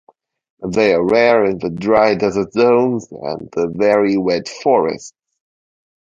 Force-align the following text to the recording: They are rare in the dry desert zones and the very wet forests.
They 0.67 0.95
are 0.95 1.05
rare 1.05 1.45
in 1.45 1.59
the 1.59 1.69
dry 1.69 2.15
desert 2.15 2.53
zones 2.53 3.07
and 3.11 3.47
the 3.51 3.67
very 3.67 4.17
wet 4.17 4.49
forests. 4.49 5.13